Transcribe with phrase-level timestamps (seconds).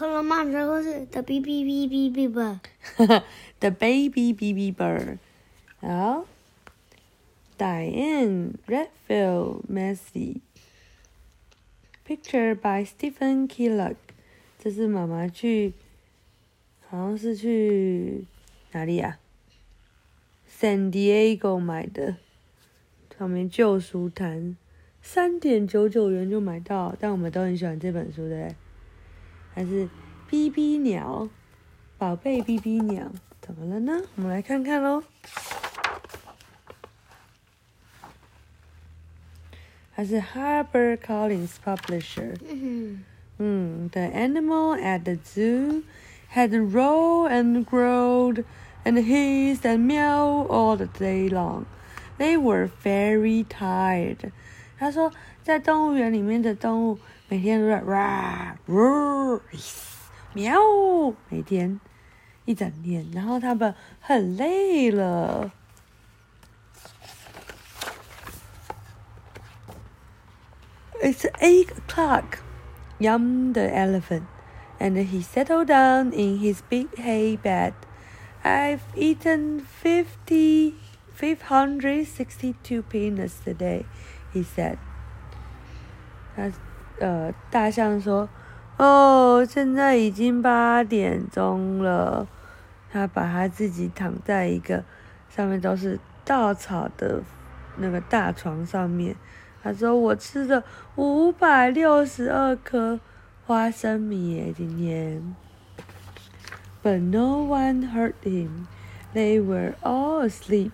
[0.00, 2.62] 恐龙马车故事的哔哔哔哔哔吧。
[3.58, 5.18] The baby baby bird.
[5.82, 6.24] 好
[7.58, 13.96] ，Diane Redfield Messy，Picture by Stephen Killock.
[14.58, 15.74] 这是妈妈去，
[16.88, 18.24] 好像是去
[18.72, 19.18] 哪里啊
[20.50, 22.16] ？San Diego 买的，
[23.18, 24.56] 上面旧书摊，
[25.02, 28.54] 三点九九元就买到，但我们都很喜欢这本书的，
[29.59, 29.89] 还是
[30.29, 31.29] B B 鸟，
[31.97, 33.11] 宝贝 B B 鸟，
[33.41, 34.01] 怎么了呢？
[34.15, 35.03] 我们来看看喽。
[39.95, 42.37] 它是 Harper Collins Publisher。
[42.49, 43.03] 嗯
[43.37, 45.83] Hmm, the animal at the zoo
[46.33, 48.45] had roared and growled
[48.85, 51.65] and hissed and meowed all the day long.
[52.17, 54.31] They were very tired.
[54.77, 55.11] 他说，
[55.43, 59.95] 在动物园里面的动物 每天都在哇、roar、hiss、
[60.33, 60.59] 喵，
[61.29, 61.79] 每天
[62.45, 65.51] 一整天，然后他们很累了。
[71.01, 72.39] It's eight o'clock
[72.99, 74.23] yummed the elephant,
[74.79, 77.73] and he settled down in his big hay bed.
[78.43, 80.75] I've eaten fifty,
[81.13, 83.85] five hundred sixty-two peanuts today,
[84.33, 84.77] he said.
[86.35, 86.51] 他
[87.00, 88.28] 呃，大象说
[88.78, 92.28] ：“哦，现在已经八点钟了。”
[92.92, 94.84] 他把他自己躺在一个
[95.28, 97.22] 上面都是稻草的
[97.76, 99.16] 那个大床上面。
[99.62, 100.64] 他说：“我吃了
[100.96, 102.98] 五百六十二颗
[103.46, 105.36] 花生米耶，今天。”
[106.82, 108.66] But no one heard him.
[109.14, 110.72] They were all asleep.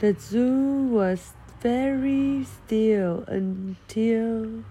[0.00, 4.64] The zoo was very still until.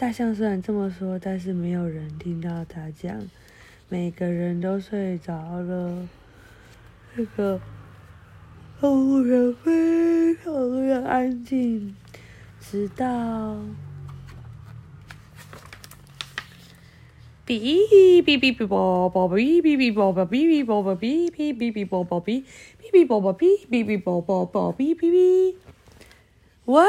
[0.00, 3.20] 大象虽然这么说，但是没有人听到他讲。
[3.90, 6.08] 每个人都睡着了。
[7.14, 7.60] 那个
[8.80, 11.94] 动物园非常的安静。
[12.58, 13.58] 直到
[17.46, 17.60] 哔
[18.22, 22.42] 哔哔哔啵啵哔哔哔啵啵哔哔啵啵哔哔哔哔啵啵哔
[22.80, 25.56] 哔哔啵啵哔哔哔啵啵啵哔哔哔。
[26.64, 26.88] What?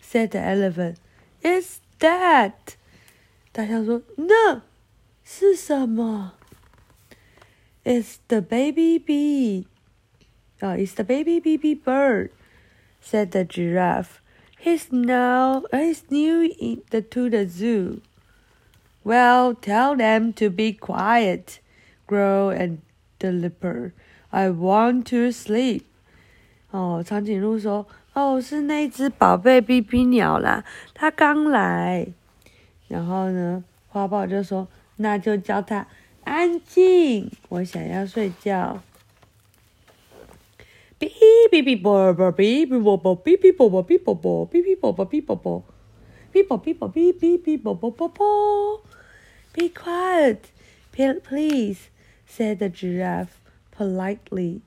[0.00, 0.98] said the elephant.
[1.42, 2.75] It's that.
[3.51, 4.61] 大象说：“那
[5.23, 6.33] 是什么？”
[7.83, 9.65] It's the baby bee.
[10.61, 12.31] Oh, it's the baby baby bird,
[12.99, 14.21] said the giraffe.
[14.59, 18.01] He's now he's new in the, to the zoo.
[19.03, 21.61] Well, tell them to be quiet,
[22.07, 22.81] growled and
[23.19, 23.93] the leopard.
[24.31, 25.85] I want to sleep.
[26.71, 32.08] 哦，长颈鹿说：“ 哦，是那只宝贝哔哔鸟啦，它刚来。
[32.88, 35.86] 然后呢，花豹就说：“那就叫它
[36.24, 38.82] 安静，我想要睡觉。”
[41.00, 41.08] 哔
[41.50, 45.64] 哔哔啵啵哔哔啵啵哔哔啵啵哔啵啵哔哔啵啵哔啵啵
[46.32, 48.82] 哔啵哔啵哔哔哔啵啵啵啵。
[49.54, 50.38] Be quiet,
[50.92, 51.88] please,"
[52.28, 53.28] said giraffe
[53.74, 54.60] politely.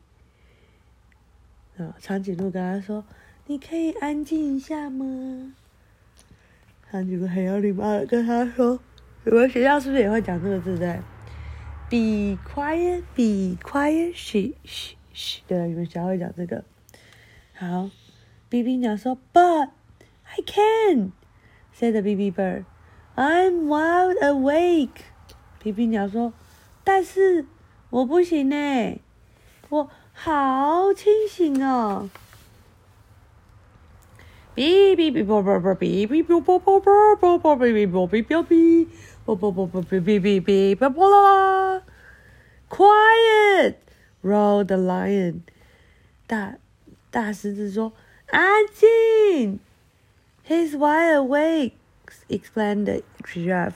[1.99, 3.05] 长颈鹿跟他说。
[3.47, 5.53] 你可以安静一下吗？”
[6.89, 8.79] 他就很有礼貌的跟他说
[9.25, 10.99] ：“你们学校是不是也会讲这个字对
[11.89, 16.63] ？”“Be quiet, be quiet, sh sh sh。”对，你们学校会讲这个。
[17.53, 17.89] 好
[18.49, 19.69] ，B B 鸟说：“But
[20.23, 21.11] I can。”
[21.77, 22.63] said the B B bird。
[23.15, 25.03] I'm wide awake，
[25.59, 26.33] 皮皮鸟说，
[26.83, 27.45] 但是
[27.89, 28.99] 我不行呢，
[29.69, 32.09] 我好清醒哦。
[34.55, 38.87] 哔哔哔啵啵啵哔哔啵啵啵啵啵啵哔哔啵哔哔哔
[39.25, 41.81] 啵啵啵啵哔哔哔哔啵啵啦
[42.69, 43.75] ！Quiet,
[44.23, 45.41] roar the lion
[46.25, 46.55] 大。
[47.11, 47.93] 大大狮子说
[48.31, 49.59] ：“安静。”
[50.47, 51.73] He's wide awake,
[52.27, 53.73] explained the giraffe.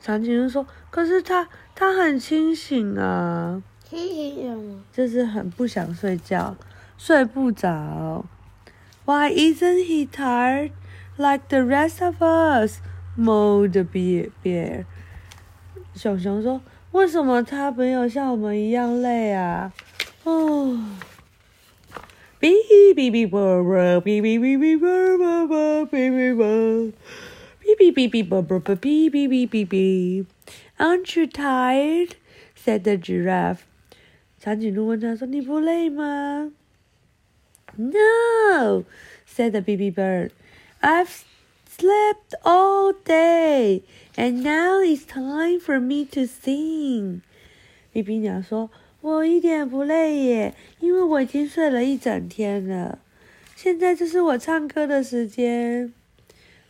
[0.00, 4.82] 长颈鹿说：“可是他他很清醒啊。”清醒什么？
[4.92, 6.56] 就是很不想睡觉，
[6.96, 8.24] 睡不着。
[9.05, 10.71] Why isn't he tired
[11.17, 12.81] like the rest of us?
[13.17, 14.29] moaned the bear.
[14.43, 14.85] bear.
[15.95, 19.71] 熊熊说：“为什么他没有像我们一样累啊？”
[20.23, 20.77] 哦。
[22.39, 22.53] 哔
[22.93, 26.45] 哔哔啵啵，哔哔哔哔啵啵啵，哔哔啵，
[27.63, 30.25] 哔哔哔哔啵啵啵，哔哔哔哔哔。
[30.77, 32.15] Aren't you tired?
[32.55, 33.61] said the giraffe.
[34.39, 36.51] 长颈鹿问他说：“你不累吗？”？”
[37.75, 38.85] No,
[39.25, 40.31] said the baby bird.
[40.81, 41.25] I've
[41.67, 43.83] slept all day
[44.17, 47.21] And now it's time for me to sing。
[47.93, 52.97] 比比鸟说：“我一点不累耶，因为我已经睡了一整天了。
[53.55, 55.93] 现在就是我唱歌的时间。”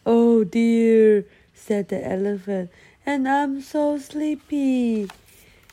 [0.03, 1.23] Oh dear,
[1.55, 2.67] said the elephant,
[3.05, 5.09] and I'm so sleepy.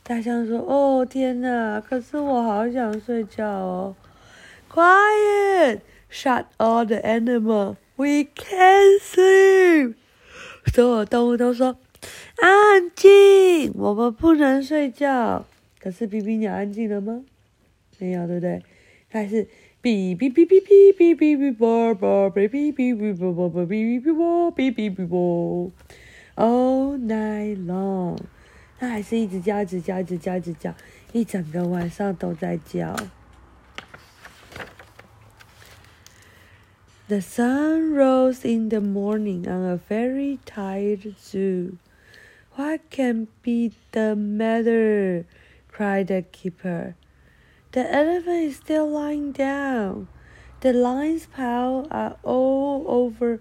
[0.05, 3.97] 大象说：“哦天哪，可是我好想睡觉哦。”
[4.70, 5.82] Quiet!
[6.10, 7.76] Shut all the animal.
[7.98, 9.96] We can sleep.
[10.74, 11.78] 所有动物都说
[12.38, 15.46] ：“安静，我们不能睡觉。”
[15.82, 17.24] 可是比比鸟安静了吗？
[17.98, 18.62] 没有，对不对？
[19.10, 19.46] 它还是
[19.82, 25.72] 哔哔哔哔哔哔哔哔啵啵哔哔哔哔啵啵啵哔哔啵哔哔哔啵
[26.36, 28.18] ，all night long。
[28.78, 30.74] 它还是一直叫，一直叫，一直叫，一直叫，
[31.12, 32.96] 一整个晚上都在叫。
[37.10, 41.80] The sun rose in the morning on a very tired zoo.
[42.54, 45.26] What can be the matter?
[45.70, 46.94] cried the keeper.
[47.72, 50.08] The elephant is still lying down.
[50.62, 53.40] The lion's paws are all over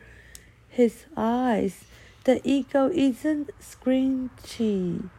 [0.70, 1.84] his eyes.
[2.24, 5.10] The eagle isn't scrunchy.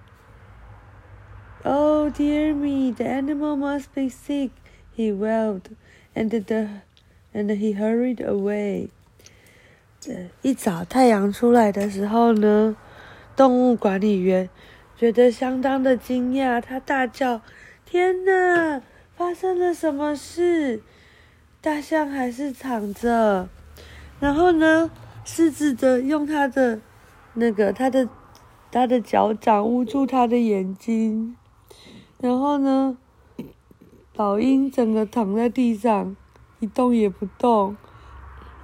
[1.64, 4.50] Oh dear me, the animal must be sick,
[4.92, 5.70] he wailed,
[6.16, 6.82] and the
[7.34, 8.90] and he hurried away.
[10.42, 12.76] 一早太阳出来的时候呢，
[13.36, 14.50] 动物管理员
[14.98, 17.42] 觉得相当的惊讶，他大叫
[17.86, 18.82] ：“天哪，
[19.16, 20.82] 发生了什么事？”
[21.62, 23.50] 大象还是躺着，
[24.22, 24.90] 然后呢，
[25.26, 26.80] 狮子的用它的
[27.34, 28.08] 那个它的
[28.72, 31.36] 它的脚掌捂住它的眼睛，
[32.22, 32.98] 然后呢，
[34.16, 36.16] 老鹰整个躺在地上。
[36.60, 37.78] 一动也不动，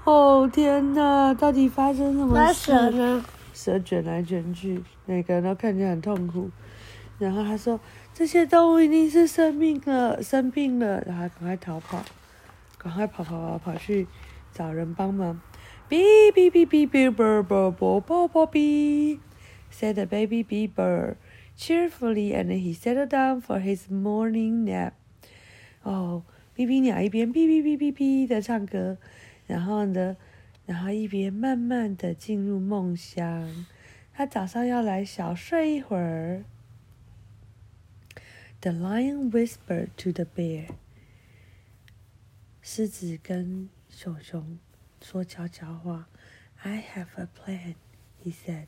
[0.03, 1.33] 哦天哪！
[1.33, 2.71] 到底发生什么事？
[2.71, 3.25] 蛇呢？
[3.53, 6.51] 蛇卷来卷去，每个人都看起来很痛苦。
[7.17, 7.79] 然后他说
[8.13, 12.03] ：“这些动物一定是生病了，生病了。”然后赶快逃跑，
[12.77, 14.07] 赶快跑跑跑跑去
[14.51, 15.39] 找人帮忙。
[15.89, 19.19] Bird bird bird bird beep
[19.71, 21.15] said the baby bird
[21.57, 24.91] cheerfully, and he settled down for his morning nap.
[25.83, 26.23] 哦。
[26.55, 28.97] 哔哔鸟一边哔哔哔哔哔的唱歌，
[29.45, 30.15] 然后呢，
[30.65, 33.65] 然后一边慢慢的进入梦乡。
[34.13, 36.45] 他早上要来小睡一会儿。
[38.61, 40.69] The lion whispered to the bear。
[42.61, 44.57] 狮子跟熊熊
[45.01, 46.07] 说悄悄话。
[46.63, 47.75] I have a plan,
[48.23, 48.67] he said。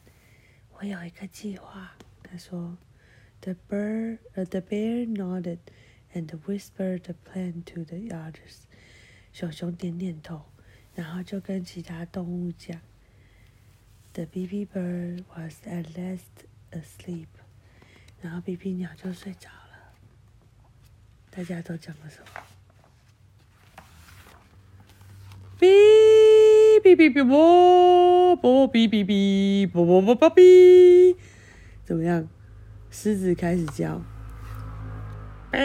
[0.74, 1.94] 我有一个计划。
[2.22, 2.78] 他说。
[3.40, 5.60] The bird, the bear nodded.
[6.14, 8.66] And whispered the plan to the others。
[9.32, 10.46] 熊熊点点头，
[10.96, 12.80] 然后就跟其他动物讲
[14.14, 17.28] ：“The baby bird was at last asleep。”
[18.20, 19.94] 然后 BB 鸟就睡着了。
[21.30, 22.42] 大家都讲了什么？
[25.60, 31.16] 哔哔哔哔啵啵哔哔哔啵啵啵啵哔，
[31.84, 32.28] 怎么样？
[32.90, 34.02] 狮子开始叫。
[35.50, 35.60] 哔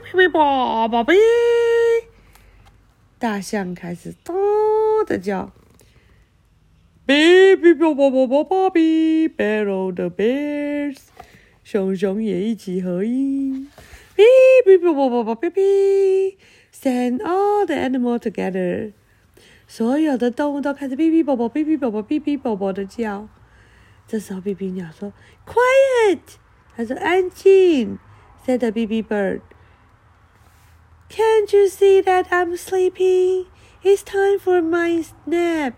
[0.00, 1.14] 哔哔啵啵哔，
[3.20, 4.34] 大象开始咚
[5.06, 5.52] 的叫。
[7.06, 10.98] 哔哔啵啵啵啵啵哔，Battle the bears，
[11.62, 13.70] 熊熊也一起合音。
[14.16, 14.22] 哔
[14.66, 16.36] 哔啵啵啵啵哔哔
[16.74, 18.92] ，Send all the animals together，
[19.68, 23.28] 所有的动物都开始哔哔啵啵哔哔啵啵哔哔啵啵的叫。
[24.08, 25.12] 这时候，哔哔鸟说
[25.46, 26.18] ：“Quiet！”
[26.76, 27.98] 他说：“安静。”
[28.44, 29.40] Said the baby bird.
[31.08, 33.46] Can't you see that I'm sleeping?
[33.82, 35.74] It's time for my nap.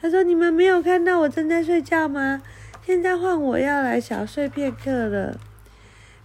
[0.00, 2.42] 他说：“你们没有看到我正在睡觉吗？
[2.86, 5.40] 现在换我要来小睡片刻了。”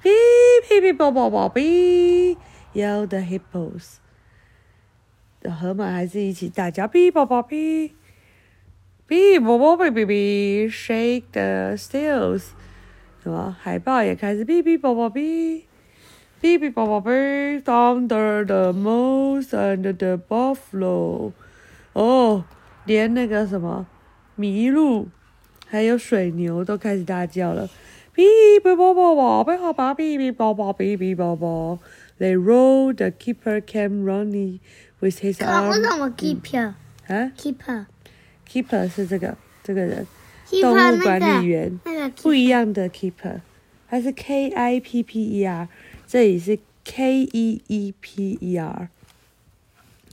[0.03, 0.11] 哔
[0.67, 2.37] 哔哔啵啵啵哔
[2.73, 3.95] ，yelled the hippos。
[5.59, 7.91] 河马还是一起大叫：“哔啵啵哔，
[9.07, 12.49] 哔啵啵哔哔哔，shake the stills。”
[13.23, 13.55] 什么？
[13.57, 15.61] 海豹也开始哔哔啵啵哔，
[16.41, 21.31] 哔哔啵啵哔，Thunder the moose and the buffalo。
[21.93, 22.43] 哦，
[22.85, 23.87] 连那个什么
[24.37, 25.07] 麋鹿，
[25.67, 27.69] 还有水牛都开始大叫了，
[28.13, 31.79] 哔哔啵啵啵，哔啵啵，哔哔啵啵，哔哔啵啵。
[32.19, 32.97] They rolled.
[32.97, 34.59] The keeper came running
[34.99, 35.69] with his arm.
[35.69, 36.73] 为什么 keeper？
[37.07, 40.05] 啊？keeper，keeper 是这个这个人。
[40.60, 41.78] 动物管理员
[42.22, 43.40] 不一样的 keeper，
[43.88, 45.68] 它是 K I P P E R，
[46.06, 48.88] 这里是 K E E P E R。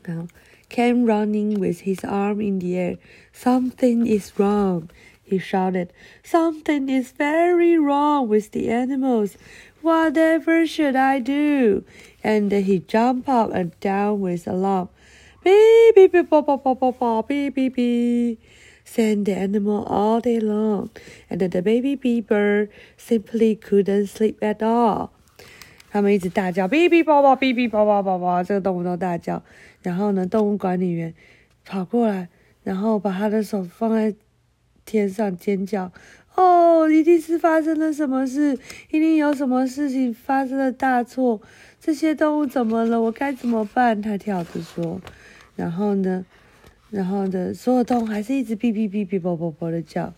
[0.03, 0.27] 然后
[0.70, 2.98] came running with his arm in the air.
[3.34, 4.89] Something is wrong,
[5.27, 5.88] he shouted.
[6.24, 9.38] Something is very wrong with the animals.
[9.82, 11.84] Whatever should I do?
[12.24, 14.89] And he jumped up and down with alarm.
[15.44, 18.39] Beep, beep, beep, beep, beep, beep, beep, beep, beep, beep,
[18.92, 20.88] Sang the animal all day long,
[21.28, 22.68] and the baby bee bird
[22.99, 25.11] simply couldn't sleep at all.
[25.90, 29.42] 他们一直大叫，哔哔啵啵，哔哔啵啵啵啵，这个动物都大叫。
[29.82, 31.14] 然后呢，动物管理员
[31.64, 32.28] 跑过来，
[32.64, 34.14] 然后把他的手放在
[34.85, 35.92] 天上尖叫。
[36.37, 38.59] 哦，一定是发生了什么事，
[38.90, 41.40] 一定有什么事情发生了大错。
[41.80, 43.00] 这些动物怎么了？
[43.00, 44.00] 我该怎么办？
[44.02, 45.00] 他跳着说。
[45.56, 46.25] 然后呢，
[46.90, 50.12] 然后呢，所有动物还是一直哔哔哔哔啵啵啵的叫。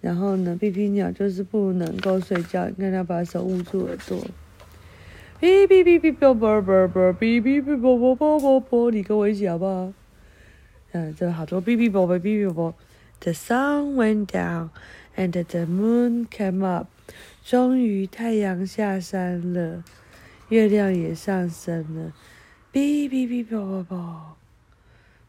[0.00, 4.18] 然后呢，哔哔鸟就是不能够睡觉，你看它把手捂住耳朵。
[5.40, 9.92] 哔哔哔哔啵啵啵啵，哔哔哔啵啵啵啵啵，你跟我一起好不好？
[10.92, 12.74] 嗯，这好多哔哔啵啵哔哔啵。
[13.20, 14.70] The sun went down
[15.16, 16.88] and the moon came up。
[17.44, 19.82] 终于太阳下山了，
[20.48, 22.12] 月亮也上升了。
[22.72, 24.36] 哔哔哔啵啵啵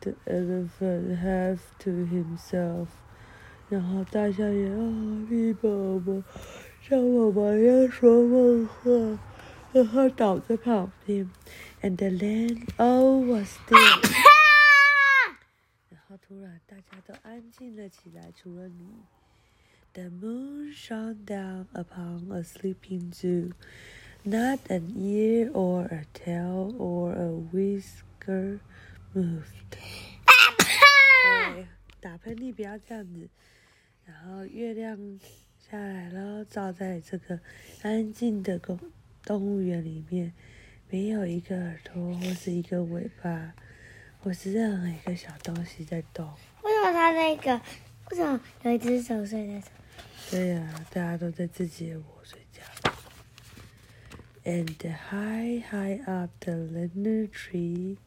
[0.00, 2.88] the elephant has to himself.
[3.68, 4.78] 然后大象也啊
[5.30, 6.22] 哔啵啵，
[6.82, 9.18] 像我们要说梦话，
[9.72, 11.30] 然后倒在旁边。
[11.80, 14.10] And the land all was still.
[15.90, 18.86] 然后突然大家都安静了起来，除了你。
[19.94, 23.52] The moon shone down upon a sleeping zoo.
[24.24, 28.60] Not an ear or a tail or a whisker
[29.13, 29.43] moved.
[31.53, 31.67] 对，
[31.99, 33.29] 打喷嚏不要这样子。
[34.05, 35.19] 然后月亮
[35.59, 37.39] 下来了，照在这个
[37.81, 38.79] 安静的公
[39.23, 40.33] 动物园里面，
[40.89, 43.53] 没有一个耳朵或是一个尾巴，
[44.19, 46.25] 或是任何一个小东西在动。
[46.63, 47.61] 为什么它那个？
[48.11, 49.69] 为什么有一只手睡在上？
[50.31, 52.63] 对呀、大家都在自己的窝睡觉。
[54.43, 57.97] And high, high up the linden tree,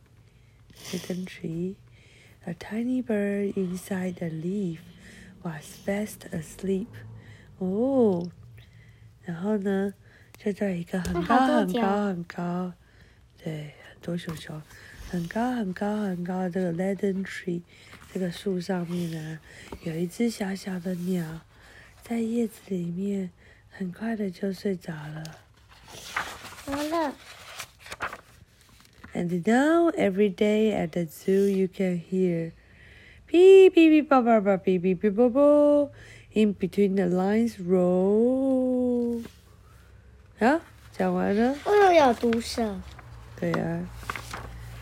[0.90, 1.76] linden tree,
[2.46, 4.80] a tiny bird inside the leaf
[5.42, 6.88] was fast asleep.
[7.58, 8.28] 哦，
[9.22, 9.94] 然后呢，
[10.36, 12.72] 就在一个很高很高很高，
[13.42, 14.60] 对，很多熊熊，
[15.08, 17.62] 很高很高很高的这个 linden tree
[18.12, 19.38] 这个树上面呢，
[19.84, 21.42] 有一只小小的鸟，
[22.02, 23.30] 在叶子里面
[23.70, 25.22] 很快的就睡着了。
[26.66, 27.14] 完了，
[29.13, 32.51] And now every day at the zoo you can hear
[33.27, 35.89] beep beep beep ba ba ba beep beep beep bo bo
[36.33, 39.23] in between the lines roll
[40.39, 40.61] 啊，
[40.91, 42.79] 讲完了，为什么有毒蛇？
[43.39, 43.87] 对呀、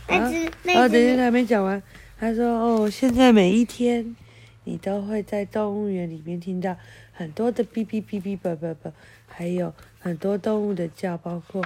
[0.07, 1.81] 那只哦，那只等一下还没讲完。
[2.17, 4.15] 他说：“哦，现在每一天，
[4.63, 6.75] 你都会在动物园里面听到
[7.13, 8.93] 很多的哔哔哔哔啵啵啵，
[9.27, 11.63] 还有很多动物的叫，包括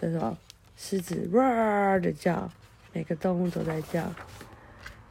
[0.00, 0.36] 这种
[0.81, 2.49] 狮子哇的叫，
[2.93, 4.13] 每个动物都在叫。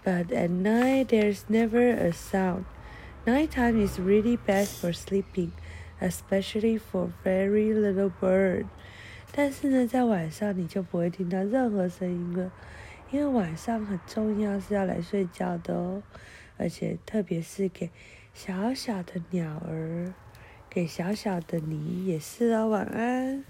[0.02, 2.64] But at night there's never a sound.
[3.26, 5.50] Nighttime is really best for sleeping,
[6.00, 8.64] especially for very little bird.
[9.30, 12.50] 但是呢，在晚上你就不会听到任何声音了。”
[13.12, 16.02] 因为晚上很重要，是要来睡觉的哦，
[16.56, 17.90] 而且特别是给
[18.32, 20.14] 小小的鸟儿，
[20.70, 23.44] 给小小的你也是哦，晚安。